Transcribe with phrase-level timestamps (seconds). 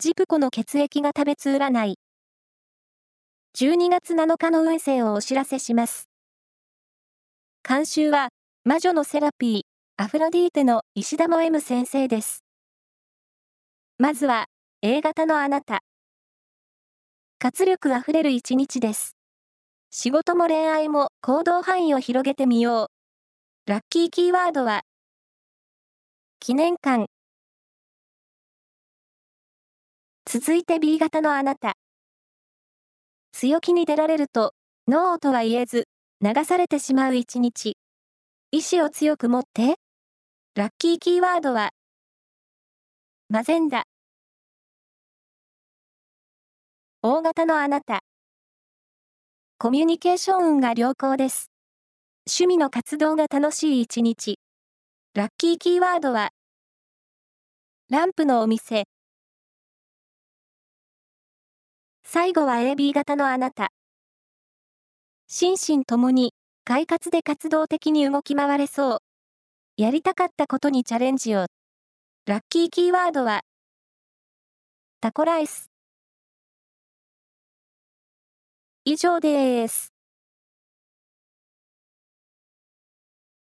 [0.00, 1.98] ジプコの血液が食べつ占い。
[3.58, 6.08] 12月7日の運勢をお知らせします。
[7.68, 8.28] 監修は、
[8.62, 9.60] 魔女のセラピー、
[9.96, 12.44] アフロディーテの石田も M 先生です。
[13.98, 14.44] まずは、
[14.82, 15.80] A 型のあなた。
[17.40, 19.16] 活力あふれる一日です。
[19.90, 22.84] 仕事も恋愛も行動範囲を広げてみよ
[23.66, 23.68] う。
[23.68, 24.82] ラッキーキーワードは、
[26.38, 27.08] 記念館。
[30.30, 31.78] 続いて B 型のあなた。
[33.32, 34.52] 強気に出られると、
[34.86, 35.88] ノーとは言えず、
[36.20, 37.78] 流されてしまう一日。
[38.50, 39.76] 意志を強く持って。
[40.54, 41.70] ラッキーキーワードは、
[43.30, 43.84] マゼンダ。
[47.00, 48.00] 大型のあなた。
[49.56, 51.50] コミュニケーション運が良好です。
[52.26, 54.38] 趣味の活動が楽しい一日。
[55.14, 56.32] ラッキーキーワードは、
[57.88, 58.84] ランプのお店。
[62.10, 63.70] 最後は AB 型のあなた。
[65.26, 66.32] 心身ともに、
[66.64, 68.98] 快活で活動的に動き回れそう。
[69.76, 71.48] やりたかったことにチャレンジを。
[72.24, 73.42] ラッキーキーワードは、
[75.02, 75.70] タコライス。
[78.86, 79.97] 以上です。